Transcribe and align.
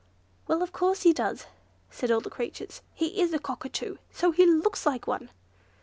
"Well, 0.47 0.63
of 0.63 0.71
course 0.73 1.03
he 1.03 1.13
does," 1.13 1.45
said 1.91 2.09
all 2.09 2.21
the 2.21 2.31
creatures. 2.31 2.81
"He 2.91 3.21
is 3.21 3.33
a 3.35 3.39
Cockatoo, 3.39 3.97
so 4.09 4.31
he 4.31 4.47
looks 4.47 4.83
like 4.83 5.05
one!" 5.05 5.29